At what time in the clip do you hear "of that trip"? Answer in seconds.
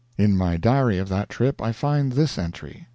0.97-1.61